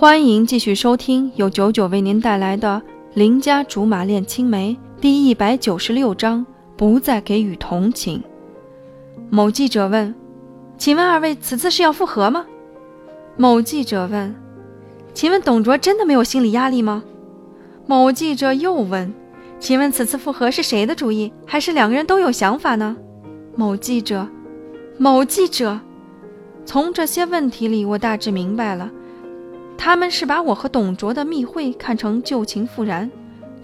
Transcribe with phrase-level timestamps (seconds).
[0.00, 2.80] 欢迎继续收听由九九为您带来的
[3.14, 6.46] 《邻家竹马恋青梅》第一百九十六章：
[6.76, 8.22] 不再给予同情。
[9.28, 10.14] 某记者问
[10.78, 12.46] ：“请问二位此次是要复合吗？”
[13.36, 14.32] 某记者问
[15.12, 17.02] ：“请问董卓真的没有心理压力吗？”
[17.84, 19.12] 某记者又问
[19.58, 22.96] ：“请问此次复合是谁的主意，还是两个人都有想法呢？”
[23.56, 24.28] 某记者，
[24.96, 25.80] 某记者，
[26.64, 28.88] 从这些问题里，我大致明白了。
[29.78, 33.08] 他们是把我和董卓的密会看成旧情复燃，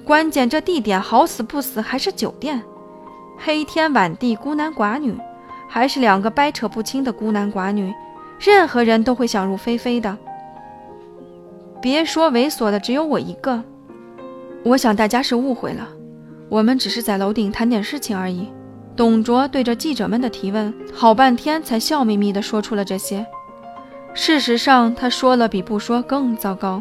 [0.05, 2.63] 关键这地点好死不死还是酒店，
[3.37, 5.15] 黑天晚地孤男寡女，
[5.69, 7.93] 还是两个掰扯不清的孤男寡女，
[8.39, 10.17] 任何人都会想入非非的。
[11.83, 13.63] 别说猥琐的只有我一个，
[14.63, 15.87] 我想大家是误会了，
[16.49, 18.49] 我们只是在楼顶谈点事情而已。
[18.97, 23.27] 董卓对着记者们的提问，好半天才笑眯眯地说出了这些。
[24.15, 26.81] 事实上，他说了比不说更糟糕，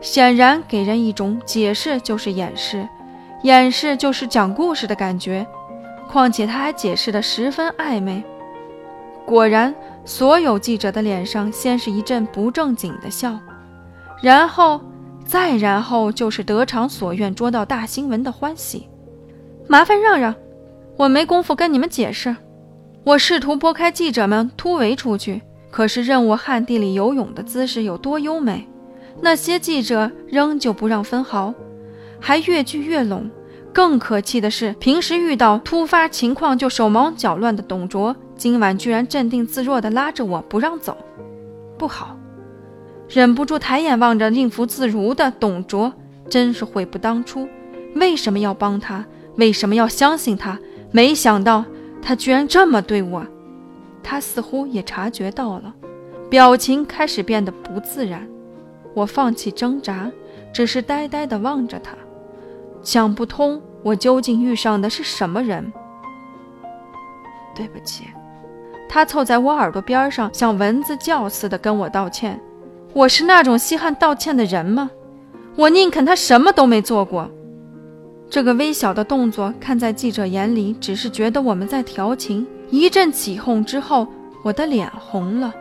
[0.00, 2.86] 显然给人一种解释就是掩饰，
[3.42, 5.46] 掩饰就是讲故事的感觉。
[6.08, 8.22] 况且他还解释得十分暧昧。
[9.24, 13.36] 果然，所有记者的脸上先是一阵不正经的笑，
[14.22, 14.80] 然后
[15.24, 18.88] 再然后就是得偿所愿、捉到大新闻的欢喜。
[19.66, 20.32] 麻烦让让，
[20.96, 22.36] 我没工夫跟你们解释。
[23.02, 25.42] 我试图拨开记者们，突围出去。
[25.76, 28.66] 可是任我旱地里游泳的姿势有多优美，
[29.20, 31.52] 那些记者仍旧不让分毫，
[32.18, 33.30] 还越聚越拢。
[33.74, 40.96] 更可气的是，平时遇到突发情况就手忙脚乱的董卓，今晚居然镇定自若地拉着我不让走。
[41.76, 42.16] 不好，
[43.06, 45.92] 忍不住抬眼望着应付自如的董卓，
[46.30, 47.46] 真是悔不当初。
[47.96, 49.04] 为什么要帮他？
[49.36, 50.58] 为什么要相信他？
[50.90, 51.66] 没想到
[52.00, 53.26] 他居然这么对我。
[54.08, 55.74] 他似乎也察觉到了，
[56.30, 58.24] 表情开始变得不自然。
[58.94, 60.08] 我放弃挣扎，
[60.52, 61.96] 只是呆呆地望着他，
[62.84, 65.72] 想不通我究竟遇上的是什么人。
[67.52, 68.04] 对不起，
[68.88, 72.40] 他凑在我耳朵边上，像蚊子叫似的跟我道歉。
[72.92, 74.88] 我是那种稀罕道歉的人吗？
[75.56, 77.28] 我宁肯他什么都没做过。
[78.30, 82.46] 这个微小的动作，看在记者眼里，只是觉得我们在调情。
[82.70, 84.06] 一阵起哄之后，
[84.42, 85.54] 我的脸红了，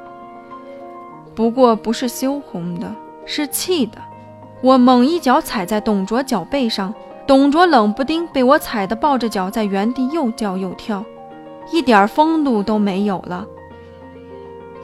[1.36, 2.94] 不过不是羞红的，
[3.26, 3.98] 是气的。
[4.62, 6.94] 我猛一脚踩在董卓脚背上，
[7.28, 11.04] 董卓冷不丁被我踩得抱着脚在原地又叫又跳，
[11.72, 13.46] 一点风度都没有了。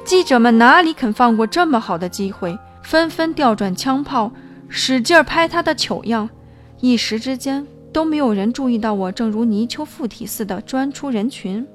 [0.03, 4.31] 记者们哪里肯放过这么好的机会，纷纷调转枪炮，
[4.67, 6.29] 使劲拍他的糗样。
[6.79, 11.65] 一时之间，都没有人注意到我正如泥鳅附体似的钻出人群。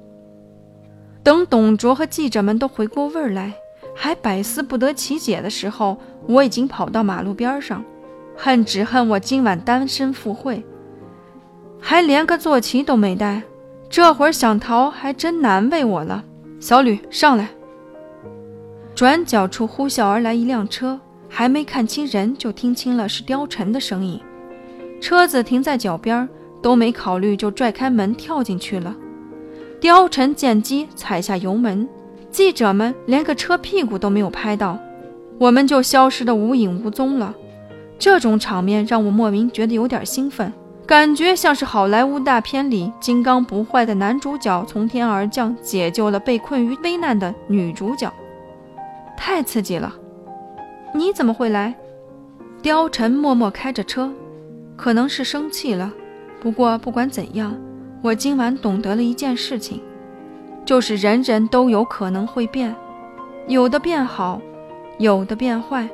[1.27, 3.51] 等董卓和记者们都回过味儿来，
[3.93, 7.83] 还百思不得其解的时候，我已经跑到马路边上，
[8.33, 10.63] 恨只恨我今晚单身赴会，
[11.81, 13.41] 还连个坐骑都没带，
[13.89, 16.23] 这会儿想逃还真难为我了。
[16.61, 17.49] 小吕，上来！
[18.95, 24.17] 转角处呼啸而来一辆车，还没看清人，就听清了是貂蝉的声音。
[25.01, 26.29] 车子停在脚边，
[26.61, 28.95] 都没考虑就拽开门跳进去了。
[29.79, 31.87] 貂蝉见机踩下油门，
[32.31, 34.77] 记者们连个车屁股都没有拍到，
[35.37, 37.33] 我们就消失得无影无踪了。
[37.99, 40.51] 这种场面让我莫名觉得有点兴奋，
[40.87, 48.11] 感觉像是好莱坞大片里金刚不坏的男主角从天而降，解救了被困于危难的女主角，
[49.15, 49.93] 太刺激了。
[50.93, 51.75] 你怎么会来？
[52.63, 54.11] 貂蝉默默开着车，
[54.75, 55.93] 可能是生气了。
[56.41, 57.55] 不过不管怎样。
[58.03, 59.81] 我今晚懂得了一件事情，
[60.63, 62.73] 就是人人都有可能会变，
[63.47, 64.39] 有的变好，
[64.99, 65.89] 有的变坏，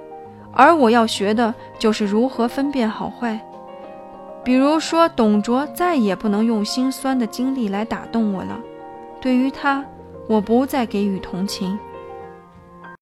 [0.52, 3.40] 而我要学的就是如何分辨好坏。
[4.44, 8.60] 比如说，董卓再也不能用心酸的经历来打动我了，
[9.22, 9.84] 对于他，
[10.28, 11.80] 我不再给予同情。